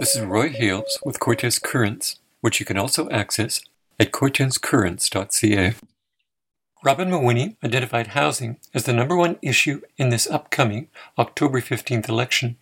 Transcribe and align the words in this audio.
This 0.00 0.16
is 0.16 0.24
Roy 0.24 0.48
Hales 0.48 0.98
with 1.04 1.20
Cortes 1.20 1.58
Currents, 1.58 2.20
which 2.40 2.58
you 2.58 2.64
can 2.64 2.78
also 2.78 3.10
access 3.10 3.60
at 3.98 4.12
cortescurrents.ca. 4.12 5.74
Robin 6.82 7.10
Mawhinney 7.10 7.56
identified 7.62 8.06
housing 8.06 8.56
as 8.72 8.84
the 8.84 8.94
number 8.94 9.14
one 9.14 9.36
issue 9.42 9.82
in 9.98 10.08
this 10.08 10.26
upcoming 10.26 10.88
October 11.18 11.60
15th 11.60 12.08
election. 12.08 12.56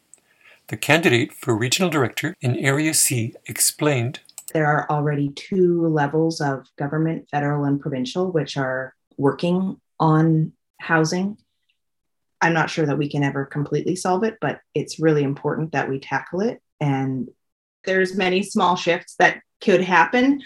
The 0.67 0.77
candidate 0.77 1.33
for 1.33 1.57
regional 1.57 1.91
director 1.91 2.35
in 2.41 2.57
Area 2.57 2.93
C 2.93 3.35
explained 3.47 4.19
There 4.53 4.67
are 4.67 4.91
already 4.91 5.29
two 5.29 5.87
levels 5.87 6.41
of 6.41 6.67
government, 6.75 7.29
federal 7.31 7.67
and 7.67 7.81
provincial, 7.81 8.33
which 8.33 8.57
are 8.57 8.97
working 9.17 9.81
on 10.01 10.55
housing. 10.81 11.39
I'm 12.41 12.53
not 12.53 12.69
sure 12.69 12.87
that 12.87 12.99
we 12.99 13.09
can 13.09 13.23
ever 13.23 13.45
completely 13.45 13.95
solve 13.95 14.25
it, 14.25 14.39
but 14.41 14.61
it's 14.75 14.99
really 14.99 15.23
important 15.23 15.71
that 15.71 15.89
we 15.89 16.01
tackle 16.01 16.41
it. 16.41 16.61
And 16.81 17.29
there's 17.89 18.15
many 18.15 18.43
small 18.43 18.77
shifts 18.77 19.15
that 19.19 19.41
could 19.63 19.81
happen. 19.81 20.43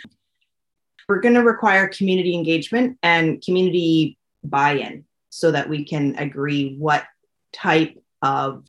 We're 1.09 1.21
going 1.21 1.35
to 1.35 1.43
require 1.43 1.89
community 1.89 2.35
engagement 2.35 2.99
and 3.03 3.43
community 3.43 4.17
buy 4.45 4.75
in 4.75 5.05
so 5.29 5.51
that 5.51 5.69
we 5.69 5.85
can 5.85 6.17
agree 6.19 6.77
what 6.79 7.05
type 7.53 8.01
of 8.23 8.65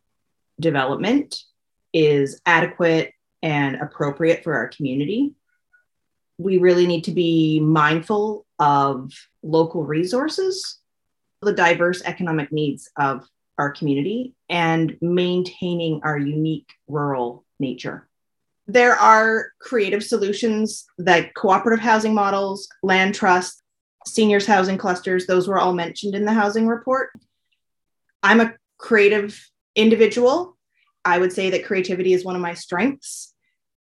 development 0.59 1.39
is 1.93 2.41
adequate 2.47 3.13
and 3.43 3.75
appropriate 3.75 4.43
for 4.43 4.55
our 4.55 4.69
community. 4.69 5.33
We 6.39 6.57
really 6.57 6.87
need 6.87 7.03
to 7.03 7.11
be 7.11 7.59
mindful 7.59 8.47
of 8.57 9.11
local 9.43 9.83
resources, 9.83 10.79
the 11.43 11.53
diverse 11.53 12.01
economic 12.03 12.51
needs 12.51 12.89
of 12.97 13.27
our 13.59 13.71
community, 13.71 14.33
and 14.49 14.97
maintaining 14.99 16.01
our 16.03 16.17
unique 16.17 16.71
rural 16.87 17.45
nature. 17.59 18.07
There 18.67 18.95
are 18.95 19.47
creative 19.59 20.03
solutions 20.03 20.85
like 20.97 21.33
cooperative 21.33 21.83
housing 21.83 22.13
models, 22.13 22.67
land 22.81 23.13
trusts, 23.13 23.61
seniors 24.05 24.45
housing 24.45 24.77
clusters. 24.77 25.25
Those 25.25 25.47
were 25.47 25.59
all 25.59 25.73
mentioned 25.73 26.15
in 26.15 26.25
the 26.25 26.33
housing 26.33 26.67
report. 26.67 27.11
I'm 28.21 28.39
a 28.39 28.53
creative 28.77 29.49
individual. 29.75 30.57
I 31.03 31.17
would 31.17 31.33
say 31.33 31.49
that 31.49 31.65
creativity 31.65 32.13
is 32.13 32.23
one 32.23 32.35
of 32.35 32.41
my 32.41 32.53
strengths. 32.53 33.33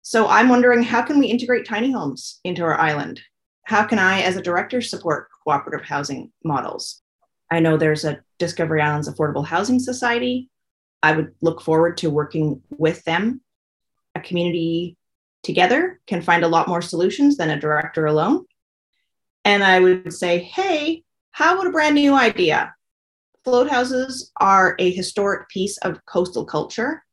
So 0.02 0.28
I'm 0.28 0.50
wondering 0.50 0.84
how 0.84 1.02
can 1.02 1.20
we 1.20 1.28
integrate 1.28 1.66
tiny 1.66 1.92
homes 1.92 2.40
into 2.44 2.64
our 2.64 2.78
island? 2.78 3.22
How 3.64 3.86
can 3.86 3.98
I, 3.98 4.22
as 4.22 4.36
a 4.36 4.42
director, 4.42 4.82
support 4.82 5.30
cooperative 5.44 5.88
housing 5.88 6.32
models? 6.44 7.02
I 7.50 7.60
know 7.60 7.78
there's 7.78 8.06
a 8.06 8.20
Discovery 8.38 8.82
Islands 8.82 9.10
Affordable 9.10 9.46
Housing 9.46 9.80
Society. 9.80 10.50
I 11.02 11.14
would 11.14 11.34
look 11.42 11.62
forward 11.62 11.98
to 11.98 12.10
working 12.10 12.62
with 12.78 13.04
them 13.06 13.42
a 14.16 14.20
community 14.20 14.98
together 15.44 16.00
can 16.08 16.22
find 16.22 16.44
a 16.44 16.48
lot 16.48 16.68
more 16.68 16.82
solutions 16.82 17.38
than 17.38 17.50
a 17.50 17.60
director 17.60 18.06
alone. 18.06 18.46
And 19.44 19.64
I 19.64 19.80
would 19.80 20.12
say, 20.12 20.40
hey, 20.40 21.04
how 21.32 21.54
about 21.54 21.68
a 21.68 21.72
brand 21.72 21.96
new 21.96 22.16
idea? 22.16 22.74
Float 23.44 23.70
houses 23.70 24.32
are 24.40 24.76
a 24.80 24.92
historic 24.92 25.50
piece 25.50 25.78
of 25.80 26.04
coastal 26.06 26.46
culture. 26.46 27.04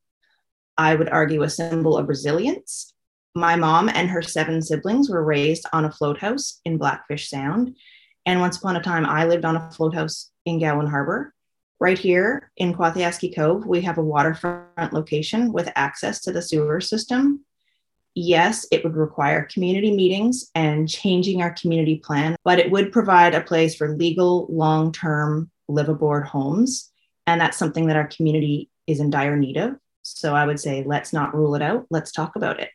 I 0.79 0.95
would 0.95 1.11
argue 1.11 1.43
a 1.43 1.51
symbol 1.51 1.99
of 1.99 2.09
resilience. 2.09 2.95
My 3.35 3.57
mom 3.57 3.91
and 3.91 4.09
her 4.09 4.23
seven 4.23 4.63
siblings 4.63 5.11
were 5.11 5.23
raised 5.23 5.67
on 5.73 5.85
a 5.85 5.93
float 5.93 6.19
house 6.19 6.61
in 6.65 6.79
Blackfish 6.79 7.29
Sound. 7.29 7.77
And 8.25 8.41
once 8.41 8.57
upon 8.57 8.77
a 8.77 8.83
time, 8.83 9.05
I 9.05 9.27
lived 9.27 9.45
on 9.45 9.57
a 9.57 9.71
float 9.73 9.95
house 9.95 10.31
in 10.47 10.59
Gowlland 10.59 10.89
Harbor. 10.89 11.35
Right 11.83 11.99
here 11.99 12.53
in 12.59 12.75
Quathiaski 12.75 13.35
Cove, 13.35 13.67
we 13.67 13.81
have 13.81 13.99
a 13.99 14.05
waterfront 14.05 14.93
location 14.93 15.53
with 15.53 15.69
access 15.75 16.21
to 16.21 16.31
the 16.31 16.41
sewer 16.41 16.81
system. 16.81 17.45
Yes, 18.15 18.65
it 18.71 18.85
would 18.85 18.95
require 18.95 19.49
community 19.53 19.91
meetings 19.91 20.49
and 20.55 20.89
changing 20.89 21.43
our 21.43 21.51
community 21.55 21.97
plan, 21.97 22.37
but 22.45 22.61
it 22.61 22.71
would 22.71 22.93
provide 22.93 23.35
a 23.35 23.41
place 23.41 23.75
for 23.75 23.97
legal, 23.97 24.47
long 24.49 24.93
term 24.93 25.51
live 25.67 25.89
aboard 25.89 26.25
homes. 26.25 26.93
And 27.27 27.41
that's 27.41 27.57
something 27.57 27.89
that 27.89 27.97
our 27.97 28.07
community 28.07 28.71
is 28.87 29.01
in 29.01 29.11
dire 29.11 29.37
need 29.37 29.57
of. 29.57 29.75
So 30.03 30.37
I 30.37 30.47
would 30.47 30.61
say, 30.61 30.85
let's 30.87 31.13
not 31.13 31.35
rule 31.35 31.57
it 31.57 31.63
out. 31.63 31.87
Let's 31.91 32.13
talk 32.13 32.37
about 32.37 32.61
it. 32.61 32.71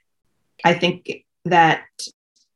I 0.65 0.73
think 0.73 1.23
that 1.45 1.85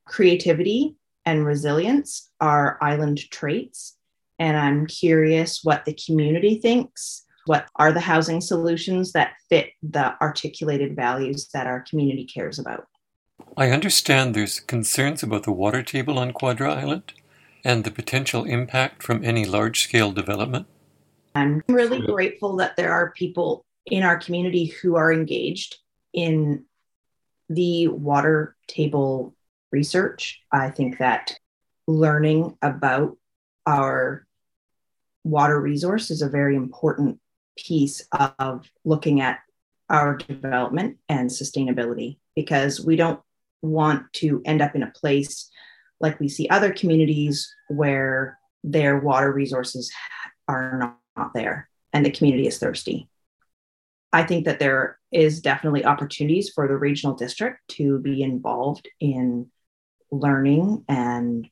creativity 0.06 0.98
and 1.24 1.46
resilience 1.46 2.30
are 2.42 2.78
island 2.82 3.22
traits 3.32 3.96
and 4.42 4.58
I'm 4.58 4.88
curious 4.88 5.64
what 5.64 5.86
the 5.86 5.94
community 5.94 6.56
thinks. 6.56 7.26
What 7.46 7.68
are 7.76 7.92
the 7.92 8.00
housing 8.00 8.42
solutions 8.42 9.12
that 9.12 9.34
fit 9.50 9.74
the 9.84 10.20
articulated 10.20 10.96
values 10.96 11.48
that 11.54 11.68
our 11.68 11.82
community 11.82 12.26
cares 12.26 12.58
about? 12.58 12.88
I 13.56 13.70
understand 13.70 14.34
there's 14.34 14.60
concerns 14.60 15.22
about 15.22 15.44
the 15.44 15.52
water 15.52 15.84
table 15.84 16.18
on 16.18 16.34
Quadra 16.34 16.74
Island 16.74 17.14
and 17.64 17.84
the 17.84 17.92
potential 17.92 18.46
impact 18.46 19.04
from 19.04 19.24
any 19.24 19.46
large 19.46 19.84
scale 19.84 20.12
development. 20.12 20.66
I'm 21.36 21.62
really 21.68 22.02
grateful 22.02 22.56
that 22.56 22.76
there 22.78 22.92
are 22.92 23.12
people 23.12 23.64
in 23.86 24.02
our 24.02 24.18
community 24.18 24.66
who 24.82 24.96
are 24.96 25.14
engaged 25.14 25.78
in 26.14 26.66
the 27.48 27.90
water 27.90 28.56
table 28.68 29.36
research. 29.72 30.42
I 30.52 30.72
think 30.72 30.98
that 30.98 31.38
learning 31.88 32.58
about 32.64 33.18
our 33.68 34.26
water 35.24 35.60
resource 35.60 36.12
is 36.12 36.22
a 36.22 36.30
very 36.30 36.56
important 36.56 37.20
piece 37.58 38.06
of 38.40 38.70
looking 38.84 39.22
at 39.22 39.40
our 39.90 40.16
development 40.16 40.98
and 41.10 41.30
sustainability 41.30 42.18
because 42.36 42.84
we 42.84 42.96
don't 42.96 43.20
want 43.62 44.12
to 44.14 44.42
end 44.46 44.62
up 44.62 44.76
in 44.76 44.84
a 44.84 44.92
place 44.92 45.50
like 46.00 46.20
we 46.20 46.28
see 46.28 46.48
other 46.50 46.74
communities 46.74 47.54
where 47.68 48.40
their 48.64 49.00
water 49.00 49.32
resources 49.32 49.92
are 50.48 50.78
not, 50.80 50.98
not 51.16 51.34
there 51.34 51.70
and 51.94 52.06
the 52.06 52.12
community 52.12 52.48
is 52.48 52.58
thirsty. 52.58 53.08
I 54.14 54.24
think 54.24 54.46
that 54.46 54.60
there 54.60 54.98
is 55.12 55.42
definitely 55.42 55.86
opportunities 55.86 56.50
for 56.50 56.68
the 56.68 56.78
regional 56.78 57.16
district 57.16 57.60
to 57.70 58.00
be 58.00 58.24
involved 58.24 58.88
in 59.00 59.50
learning 60.12 60.84
and 60.90 61.48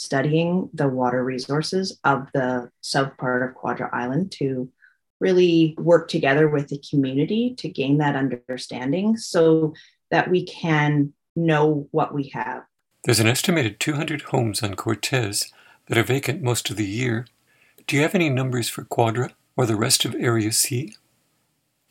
studying 0.00 0.70
the 0.72 0.88
water 0.88 1.22
resources 1.22 2.00
of 2.04 2.26
the 2.32 2.70
south 2.80 3.14
part 3.18 3.42
of 3.42 3.54
Quadra 3.54 3.90
Island 3.92 4.32
to 4.32 4.66
really 5.20 5.74
work 5.76 6.08
together 6.08 6.48
with 6.48 6.68
the 6.68 6.82
community 6.88 7.54
to 7.58 7.68
gain 7.68 7.98
that 7.98 8.16
understanding 8.16 9.18
so 9.18 9.74
that 10.10 10.30
we 10.30 10.46
can 10.46 11.12
know 11.36 11.86
what 11.90 12.14
we 12.14 12.30
have. 12.30 12.62
There's 13.04 13.20
an 13.20 13.26
estimated 13.26 13.78
200 13.78 14.22
homes 14.22 14.62
on 14.62 14.74
Cortes 14.74 15.52
that 15.88 15.98
are 15.98 16.02
vacant 16.02 16.40
most 16.40 16.70
of 16.70 16.76
the 16.76 16.86
year. 16.86 17.26
Do 17.86 17.94
you 17.94 18.00
have 18.00 18.14
any 18.14 18.30
numbers 18.30 18.70
for 18.70 18.84
Quadra 18.84 19.32
or 19.54 19.66
the 19.66 19.76
rest 19.76 20.06
of 20.06 20.14
Area 20.14 20.50
C? 20.50 20.94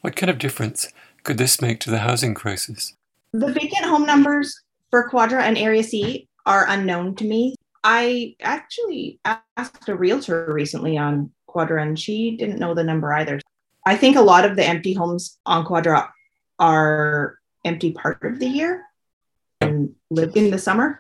What 0.01 0.15
kind 0.15 0.31
of 0.31 0.39
difference 0.39 0.91
could 1.23 1.37
this 1.37 1.61
make 1.61 1.79
to 1.81 1.91
the 1.91 1.99
housing 1.99 2.33
crisis? 2.33 2.95
The 3.33 3.53
vacant 3.53 3.85
home 3.85 4.07
numbers 4.07 4.59
for 4.89 5.07
Quadra 5.09 5.43
and 5.43 5.59
Area 5.59 5.83
C 5.83 6.27
are 6.47 6.65
unknown 6.67 7.13
to 7.17 7.25
me. 7.25 7.53
I 7.83 8.35
actually 8.41 9.19
asked 9.25 9.87
a 9.87 9.95
realtor 9.95 10.51
recently 10.51 10.97
on 10.97 11.31
Quadra, 11.47 11.81
and 11.81 11.97
she 11.97 12.35
didn't 12.35 12.59
know 12.59 12.73
the 12.73 12.83
number 12.83 13.13
either. 13.13 13.39
I 13.85 13.95
think 13.95 14.17
a 14.17 14.21
lot 14.21 14.45
of 14.45 14.55
the 14.55 14.65
empty 14.65 14.93
homes 14.93 15.39
on 15.45 15.65
Quadra 15.65 16.11
are 16.59 17.39
empty 17.65 17.91
part 17.91 18.23
of 18.23 18.39
the 18.39 18.47
year 18.47 18.83
and 19.61 19.95
live 20.09 20.35
in 20.35 20.51
the 20.51 20.57
summer. 20.57 20.99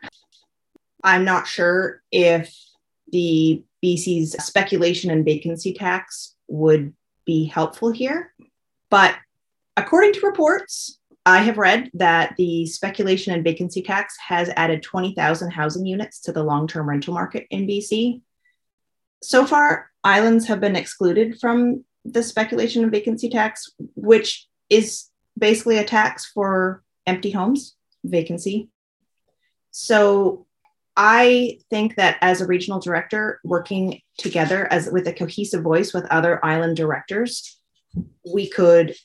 I'm 1.03 1.25
not 1.25 1.47
sure 1.47 2.01
if 2.11 2.55
the 3.11 3.63
BC's 3.83 4.31
speculation 4.43 5.11
and 5.11 5.25
vacancy 5.25 5.73
tax 5.73 6.35
would 6.47 6.93
be 7.25 7.45
helpful 7.45 7.91
here, 7.91 8.33
but 8.89 9.15
according 9.77 10.13
to 10.13 10.25
reports, 10.25 10.98
I 11.29 11.43
have 11.43 11.59
read 11.59 11.91
that 11.93 12.33
the 12.37 12.65
speculation 12.65 13.33
and 13.33 13.43
vacancy 13.43 13.83
tax 13.83 14.17
has 14.17 14.49
added 14.55 14.81
20,000 14.81 15.51
housing 15.51 15.85
units 15.85 16.21
to 16.21 16.31
the 16.31 16.41
long 16.41 16.67
term 16.67 16.89
rental 16.89 17.13
market 17.13 17.45
in 17.51 17.67
BC. 17.67 18.21
So 19.21 19.45
far, 19.45 19.91
islands 20.03 20.47
have 20.47 20.59
been 20.59 20.75
excluded 20.75 21.39
from 21.39 21.85
the 22.03 22.23
speculation 22.23 22.81
and 22.81 22.91
vacancy 22.91 23.29
tax, 23.29 23.71
which 23.95 24.47
is 24.71 25.05
basically 25.37 25.77
a 25.77 25.83
tax 25.83 26.25
for 26.25 26.81
empty 27.05 27.29
homes, 27.29 27.75
vacancy. 28.03 28.69
So 29.69 30.47
I 30.97 31.59
think 31.69 31.95
that 31.97 32.17
as 32.21 32.41
a 32.41 32.47
regional 32.47 32.79
director, 32.79 33.39
working 33.43 34.01
together 34.17 34.67
as 34.73 34.89
with 34.91 35.07
a 35.07 35.13
cohesive 35.13 35.61
voice 35.61 35.93
with 35.93 36.05
other 36.05 36.43
island 36.43 36.75
directors, 36.75 37.59
we 38.25 38.49
could 38.49 38.95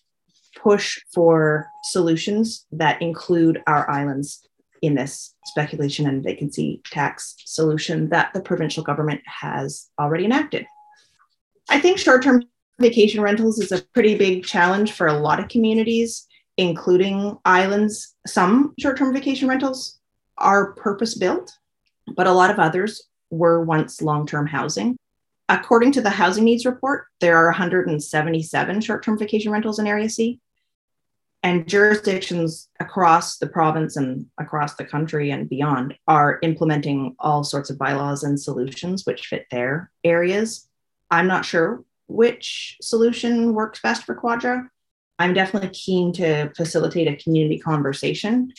push 0.64 0.98
for 1.12 1.68
solutions 1.84 2.66
that 2.72 3.00
include 3.02 3.62
our 3.66 3.88
islands 3.90 4.48
in 4.82 4.94
this 4.94 5.34
speculation 5.44 6.06
and 6.06 6.24
vacancy 6.24 6.80
tax 6.90 7.36
solution 7.44 8.08
that 8.08 8.32
the 8.34 8.40
provincial 8.40 8.82
government 8.82 9.20
has 9.26 9.90
already 10.00 10.24
enacted. 10.24 10.66
I 11.68 11.78
think 11.80 11.98
short 11.98 12.22
term 12.24 12.42
vacation 12.80 13.20
rentals 13.20 13.58
is 13.60 13.72
a 13.72 13.82
pretty 13.94 14.16
big 14.16 14.44
challenge 14.44 14.92
for 14.92 15.06
a 15.06 15.20
lot 15.26 15.38
of 15.40 15.48
communities. 15.48 16.26
including 16.56 17.36
islands. 17.44 18.14
Some 18.28 18.74
short 18.78 18.96
term 18.96 19.12
vacation 19.12 19.48
rentals 19.48 19.98
are 20.38 20.72
purpose 20.74 21.14
built, 21.18 21.52
but 22.16 22.28
a 22.28 22.32
lot 22.32 22.52
of 22.52 22.60
others 22.60 22.92
were 23.30 23.64
once 23.64 24.00
long 24.00 24.24
term 24.24 24.46
housing. 24.46 24.96
According 25.48 25.92
to 25.92 26.00
the 26.00 26.10
Housing 26.10 26.44
Needs 26.44 26.64
Report, 26.64 27.06
there 27.20 27.36
are 27.36 27.46
177 27.46 28.80
short 28.80 29.04
term 29.04 29.18
vacation 29.18 29.52
rentals 29.52 29.78
in 29.80 29.86
Area 29.86 30.08
C. 30.08 30.40
And 31.44 31.68
jurisdictions 31.68 32.70
across 32.80 33.36
the 33.36 33.46
province 33.46 33.96
and 33.96 34.24
across 34.38 34.76
the 34.76 34.84
country 34.84 35.30
and 35.30 35.46
beyond 35.46 35.94
are 36.08 36.38
implementing 36.42 37.16
all 37.18 37.44
sorts 37.44 37.68
of 37.68 37.76
bylaws 37.76 38.24
and 38.24 38.40
solutions 38.40 39.04
which 39.04 39.26
fit 39.26 39.46
their 39.50 39.90
areas. 40.02 40.66
I'm 41.10 41.26
not 41.26 41.44
sure 41.44 41.84
which 42.08 42.78
solution 42.80 43.52
works 43.52 43.80
best 43.82 44.04
for 44.04 44.14
Quadra. 44.14 44.70
I'm 45.18 45.34
definitely 45.34 45.68
keen 45.68 46.14
to 46.14 46.50
facilitate 46.56 47.08
a 47.08 47.22
community 47.22 47.58
conversation 47.58 48.50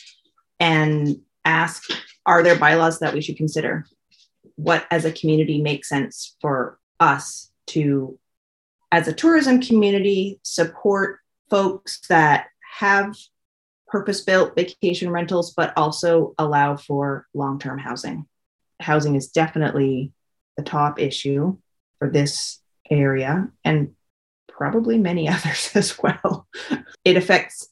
and 0.60 1.16
ask 1.44 1.90
are 2.24 2.44
there 2.44 2.56
bylaws 2.56 3.00
that 3.00 3.14
we 3.14 3.20
should 3.20 3.36
consider? 3.36 3.84
What 4.54 4.86
as 4.92 5.04
a 5.04 5.12
community 5.12 5.60
makes 5.60 5.88
sense 5.88 6.36
for 6.40 6.78
us 7.00 7.50
to, 7.68 8.16
as 8.92 9.08
a 9.08 9.12
tourism 9.12 9.60
community, 9.60 10.38
support 10.44 11.18
folks 11.50 12.00
that 12.08 12.46
have 12.78 13.16
purpose 13.88 14.22
built 14.22 14.54
vacation 14.54 15.10
rentals, 15.10 15.54
but 15.54 15.72
also 15.76 16.34
allow 16.38 16.76
for 16.76 17.26
long 17.32 17.58
term 17.58 17.78
housing. 17.78 18.26
Housing 18.80 19.16
is 19.16 19.28
definitely 19.28 20.12
the 20.56 20.62
top 20.62 21.00
issue 21.00 21.56
for 21.98 22.10
this 22.10 22.60
area 22.90 23.48
and 23.64 23.92
probably 24.48 24.98
many 24.98 25.28
others 25.28 25.70
as 25.74 25.98
well. 25.98 26.46
It 27.04 27.16
affects 27.16 27.68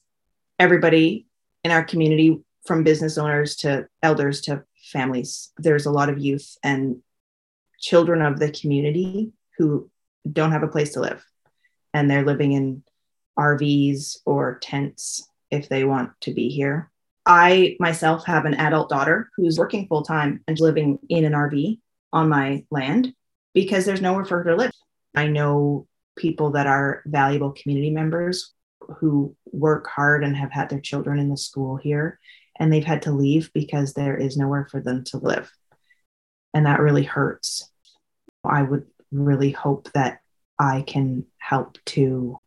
everybody 0.57 1.27
in 1.63 1.71
our 1.71 1.83
community 1.83 2.39
from 2.65 2.83
business 2.83 3.17
owners 3.17 3.57
to 3.57 3.87
elders 4.01 4.41
to 4.41 4.63
families. 4.91 5.51
There's 5.57 5.85
a 5.85 5.91
lot 5.91 6.09
of 6.09 6.17
youth 6.17 6.57
and 6.63 7.01
children 7.79 8.23
of 8.23 8.39
the 8.39 8.51
community 8.51 9.33
who 9.57 9.89
don't 10.31 10.51
have 10.51 10.63
a 10.63 10.67
place 10.67 10.93
to 10.93 11.01
live 11.01 11.23
and 11.93 12.09
they're 12.09 12.25
living 12.25 12.53
in 12.53 12.83
RVs 13.37 14.17
or 14.25 14.59
tents 14.59 15.27
if 15.51 15.69
they 15.69 15.83
want 15.83 16.11
to 16.21 16.33
be 16.33 16.49
here. 16.49 16.91
I 17.25 17.75
myself 17.79 18.25
have 18.25 18.45
an 18.45 18.53
adult 18.55 18.89
daughter 18.89 19.29
who's 19.35 19.57
working 19.57 19.87
full 19.87 20.03
time 20.03 20.43
and 20.47 20.59
living 20.59 20.99
in 21.09 21.25
an 21.25 21.33
RV 21.33 21.79
on 22.13 22.29
my 22.29 22.63
land 22.69 23.13
because 23.53 23.85
there's 23.85 24.01
nowhere 24.01 24.25
for 24.25 24.43
her 24.43 24.51
to 24.51 24.55
live. 24.55 24.71
I 25.15 25.27
know 25.27 25.87
people 26.15 26.51
that 26.51 26.67
are 26.67 27.01
valuable 27.05 27.51
community 27.51 27.89
members 27.89 28.53
who 28.99 29.35
work 29.51 29.87
hard 29.87 30.23
and 30.23 30.35
have 30.35 30.51
had 30.51 30.69
their 30.69 30.79
children 30.79 31.19
in 31.19 31.29
the 31.29 31.37
school 31.37 31.77
here 31.77 32.19
and 32.59 32.71
they've 32.71 32.85
had 32.85 33.01
to 33.03 33.11
leave 33.11 33.51
because 33.53 33.93
there 33.93 34.15
is 34.15 34.37
nowhere 34.37 34.67
for 34.69 34.79
them 34.79 35.03
to 35.05 35.17
live. 35.17 35.51
And 36.53 36.65
that 36.65 36.79
really 36.79 37.03
hurts. 37.03 37.69
I 38.43 38.61
would 38.61 38.85
really 39.11 39.51
hope 39.51 39.91
that 39.93 40.19
I 40.59 40.83
can 40.85 41.25
help 41.37 41.77
to 41.87 42.37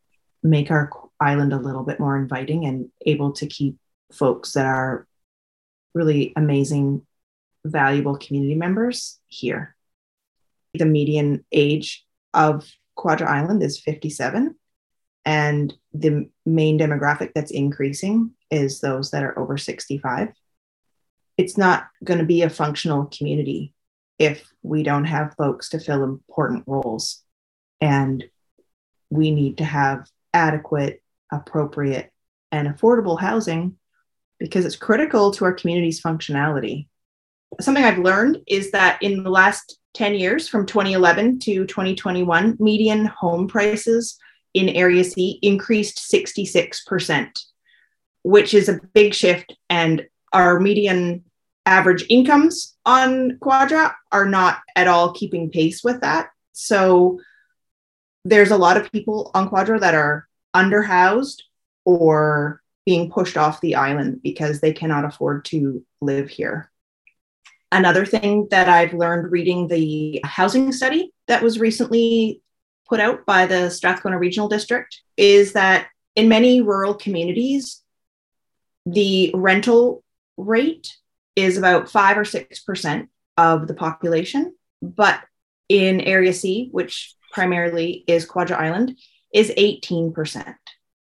make 0.43 0.71
our 0.71 0.91
island 1.21 1.53
a 1.53 1.59
little 1.59 1.83
bit 1.83 2.01
more 2.01 2.17
inviting 2.17 2.65
and 2.65 2.91
able 3.05 3.33
to 3.33 3.47
keep 3.47 3.77
folks 4.13 4.53
that 4.53 4.67
are 4.67 5.07
really 5.95 6.33
amazing, 6.37 7.07
valuable 7.65 8.17
community 8.17 8.55
members 8.55 9.19
here. 9.27 9.75
The 10.75 10.87
median 10.87 11.45
age 11.51 12.05
of 12.35 12.71
Quadra 12.95 13.29
Island 13.29 13.63
is 13.63 13.81
57, 13.81 14.55
and 15.25 15.75
the 15.93 16.29
main 16.47 16.79
demographic 16.79 17.33
that's 17.35 17.51
increasing 17.51 18.33
is 18.51 18.81
those 18.81 19.11
that 19.11 19.23
are 19.23 19.39
over 19.39 19.59
65. 19.59 20.29
It's 21.37 21.57
not 21.57 21.89
going 22.03 22.19
to 22.19 22.27
be 22.27 22.43
a 22.43 22.51
functional 22.51 23.07
community 23.07 23.73
if 24.19 24.51
we 24.63 24.83
don't 24.83 25.05
have 25.05 25.35
folks 25.37 25.69
to 25.71 25.79
fill 25.79 26.03
important 26.03 26.65
roles. 26.67 27.23
And 27.81 28.25
we 29.11 29.31
need 29.31 29.59
to 29.59 29.65
have 29.65 30.09
adequate, 30.39 31.03
appropriate, 31.33 32.13
and 32.53 32.69
affordable 32.69 33.19
housing 33.19 33.77
because 34.39 34.65
it's 34.65 34.77
critical 34.77 35.33
to 35.33 35.45
our 35.45 35.53
community's 35.53 36.01
functionality. 36.01 36.87
Something 37.61 37.85
I've 37.85 37.99
learned 37.99 38.39
is 38.47 38.71
that 38.71 39.03
in 39.03 39.25
the 39.25 39.31
last 39.31 39.79
10 39.95 40.15
years, 40.15 40.49
from 40.49 40.65
2011 40.65 41.41
to 41.41 41.67
2021, 41.67 42.57
median 42.61 43.07
home 43.07 43.49
prices 43.49 44.17
in 44.55 44.69
Area 44.69 45.03
C 45.03 45.41
increased 45.43 45.99
66%, 46.13 47.45
which 48.23 48.55
is 48.55 48.69
a 48.69 48.81
big 48.95 49.15
shift. 49.15 49.57
And 49.69 50.07
our 50.33 50.61
median 50.61 51.25
average 51.67 52.05
incomes 52.09 52.77
on 52.87 53.39
Quadra 53.41 53.97
are 54.13 54.29
not 54.29 54.61
at 54.77 54.87
all 54.87 55.13
keeping 55.13 55.51
pace 55.51 55.83
with 55.83 56.01
that. 56.03 56.29
So 56.53 57.19
there's 58.25 58.51
a 58.51 58.57
lot 58.57 58.77
of 58.77 58.93
people 58.93 59.31
on 59.35 59.49
Quadra 59.49 59.81
that 59.81 59.95
are 59.95 60.28
underhoused 60.55 61.43
or 61.85 62.63
being 62.85 63.11
pushed 63.11 63.37
off 63.37 63.61
the 63.61 63.75
island 63.75 64.21
because 64.23 64.61
they 64.61 64.73
cannot 64.73 65.05
afford 65.05 65.45
to 65.45 65.85
live 66.01 66.31
here. 66.31 66.71
Another 67.71 68.07
thing 68.07 68.49
that 68.51 68.69
I've 68.69 68.95
learned 68.95 69.31
reading 69.31 69.69
the 69.69 70.21
housing 70.25 70.73
study 70.73 71.13
that 71.27 71.43
was 71.43 71.61
recently 71.61 72.41
put 72.89 72.99
out 72.99 73.27
by 73.27 73.45
the 73.45 73.69
Strathcona 73.69 74.19
Regional 74.19 74.49
District 74.49 75.03
is 75.19 75.53
that 75.53 75.89
in 76.17 76.29
many 76.29 76.63
rural 76.63 76.95
communities, 76.95 77.83
the 78.87 79.31
rental 79.35 80.03
rate 80.39 80.97
is 81.37 81.59
about 81.59 81.91
five 81.91 82.17
or 82.17 82.25
six 82.25 82.61
percent 82.61 83.11
of 83.37 83.69
the 83.69 83.75
population. 83.75 84.55
But 84.81 85.21
in 85.69 86.01
Area 86.01 86.33
C, 86.33 86.69
which 86.73 87.15
primarily 87.33 88.05
is 88.07 88.25
Quadra 88.25 88.57
Island, 88.57 88.97
is 89.33 89.51
18%. 89.51 90.55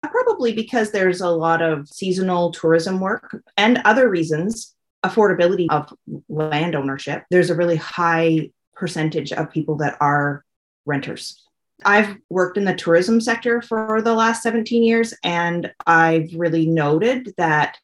Probably 0.01 0.53
because 0.53 0.91
there's 0.91 1.21
a 1.21 1.29
lot 1.29 1.61
of 1.61 1.87
seasonal 1.87 2.51
tourism 2.51 2.99
work 2.99 3.41
and 3.57 3.81
other 3.85 4.09
reasons, 4.09 4.75
affordability 5.03 5.67
of 5.69 5.93
land 6.27 6.75
ownership. 6.75 7.23
There's 7.29 7.49
a 7.49 7.55
really 7.55 7.77
high 7.77 8.49
percentage 8.73 9.31
of 9.31 9.51
people 9.51 9.77
that 9.77 9.97
are 10.01 10.43
renters. 10.85 11.41
I've 11.85 12.17
worked 12.29 12.57
in 12.57 12.65
the 12.65 12.75
tourism 12.75 13.21
sector 13.21 13.61
for 13.61 14.01
the 14.01 14.13
last 14.13 14.43
17 14.43 14.83
years, 14.83 15.13
and 15.23 15.71
I've 15.85 16.33
really 16.33 16.65
noted 16.65 17.33
that 17.37 17.77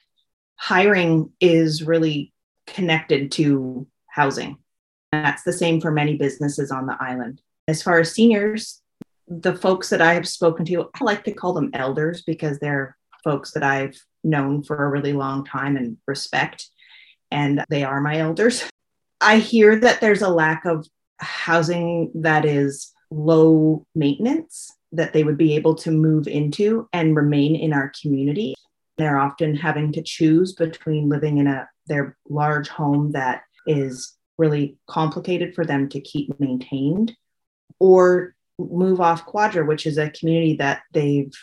hiring 0.55 1.31
is 1.39 1.83
really 1.83 2.33
connected 2.67 3.31
to 3.33 3.87
housing. 4.07 4.57
And 5.11 5.25
that's 5.25 5.43
the 5.43 5.53
same 5.53 5.81
for 5.81 5.91
many 5.91 6.17
businesses 6.17 6.71
on 6.71 6.85
the 6.85 6.97
island. 6.99 7.41
As 7.67 7.81
far 7.81 7.99
as 7.99 8.13
seniors, 8.13 8.81
the 9.29 9.55
folks 9.55 9.89
that 9.89 10.01
I 10.01 10.15
have 10.15 10.27
spoken 10.27 10.65
to, 10.65 10.89
I 10.99 11.03
like 11.03 11.23
to 11.25 11.33
call 11.33 11.53
them 11.53 11.69
elders 11.73 12.23
because 12.23 12.59
they're 12.59 12.97
folks 13.23 13.51
that 13.51 13.63
I've 13.63 13.97
known 14.23 14.63
for 14.63 14.83
a 14.83 14.89
really 14.89 15.13
long 15.13 15.45
time 15.45 15.77
and 15.77 15.97
respect, 16.07 16.69
and 17.31 17.63
they 17.69 17.83
are 17.83 18.01
my 18.01 18.17
elders. 18.17 18.67
I 19.21 19.37
hear 19.37 19.79
that 19.79 20.01
there's 20.01 20.21
a 20.21 20.29
lack 20.29 20.65
of 20.65 20.87
housing 21.17 22.11
that 22.15 22.45
is 22.45 22.91
low 23.11 23.85
maintenance 23.93 24.71
that 24.91 25.13
they 25.13 25.23
would 25.23 25.37
be 25.37 25.55
able 25.55 25.75
to 25.75 25.91
move 25.91 26.27
into 26.27 26.87
and 26.93 27.15
remain 27.15 27.55
in 27.55 27.73
our 27.73 27.91
community. 28.01 28.55
They're 28.97 29.19
often 29.19 29.55
having 29.55 29.91
to 29.93 30.01
choose 30.01 30.53
between 30.53 31.09
living 31.09 31.37
in 31.37 31.47
a 31.47 31.67
their 31.87 32.17
large 32.27 32.69
home 32.69 33.11
that 33.11 33.43
is 33.67 34.15
really 34.37 34.77
complicated 34.87 35.53
for 35.53 35.65
them 35.65 35.89
to 35.89 35.99
keep 35.99 36.39
maintained 36.39 37.15
or 37.79 38.35
move 38.59 38.99
off 38.99 39.25
Quadra, 39.25 39.65
which 39.65 39.85
is 39.85 39.97
a 39.97 40.11
community 40.11 40.57
that 40.57 40.81
they've 40.93 41.33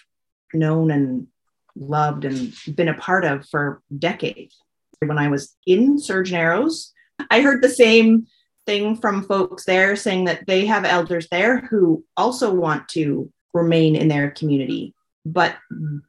known 0.53 0.91
and 0.91 1.27
loved 1.75 2.25
and 2.25 2.55
been 2.75 2.89
a 2.89 2.95
part 2.95 3.25
of 3.25 3.49
for 3.49 3.83
decades. 3.99 4.57
When 5.01 5.19
I 5.19 5.29
was 5.29 5.57
in 5.67 5.99
Surge 5.99 6.33
Narrows, 6.33 6.93
I 7.31 7.41
heard 7.41 7.63
the 7.63 7.69
same 7.69 8.27
thing 8.67 8.97
from 8.97 9.23
folks 9.23 9.65
there 9.65 9.97
saying 9.97 10.25
that 10.25 10.47
they 10.47 10.67
have 10.67 10.85
elders 10.85 11.29
there 11.31 11.61
who 11.61 12.05
also 12.17 12.53
want 12.53 12.89
to 12.89 13.31
remain 13.55 13.97
in 13.97 14.09
their 14.09 14.31
community, 14.31 14.95
but 15.25 15.57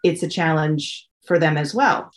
it's 0.03 0.23
a 0.23 0.29
challenge 0.29 1.07
for 1.25 1.39
them 1.39 1.57
as 1.57 1.73
well. 1.73 2.11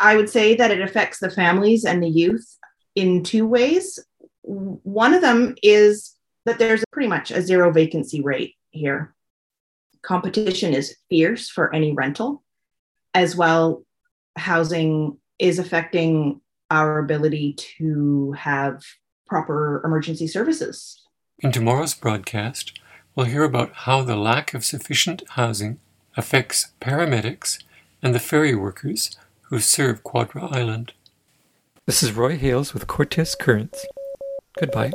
I 0.00 0.16
would 0.16 0.28
say 0.28 0.56
that 0.56 0.70
it 0.70 0.80
affects 0.80 1.20
the 1.20 1.30
families 1.30 1.84
and 1.84 2.02
the 2.02 2.08
youth 2.08 2.58
in 2.94 3.22
two 3.22 3.46
ways. 3.46 3.98
One 4.42 5.14
of 5.14 5.22
them 5.22 5.54
is 5.62 6.14
that 6.44 6.58
there's 6.58 6.84
pretty 6.92 7.08
much 7.08 7.30
a 7.30 7.42
zero 7.42 7.72
vacancy 7.72 8.20
rate 8.20 8.54
here. 8.70 9.14
Competition 10.02 10.74
is 10.74 10.96
fierce 11.08 11.48
for 11.48 11.74
any 11.74 11.92
rental. 11.92 12.42
As 13.14 13.34
well, 13.34 13.84
housing 14.36 15.18
is 15.38 15.58
affecting 15.58 16.40
our 16.70 16.98
ability 16.98 17.54
to 17.78 18.32
have 18.32 18.82
proper 19.26 19.82
emergency 19.84 20.26
services. 20.26 21.02
In 21.38 21.52
tomorrow's 21.52 21.94
broadcast, 21.94 22.78
we'll 23.14 23.26
hear 23.26 23.44
about 23.44 23.72
how 23.72 24.02
the 24.02 24.16
lack 24.16 24.54
of 24.54 24.64
sufficient 24.64 25.22
housing 25.30 25.78
affects 26.16 26.72
paramedics 26.80 27.62
and 28.02 28.14
the 28.14 28.20
ferry 28.20 28.54
workers 28.54 29.16
who 29.42 29.58
serve 29.58 30.02
Quadra 30.02 30.46
Island. 30.46 30.92
This 31.86 32.02
is 32.02 32.12
Roy 32.12 32.36
Hales 32.36 32.74
with 32.74 32.86
Cortes 32.86 33.34
Currents. 33.34 33.84
Goodbye. 34.58 34.92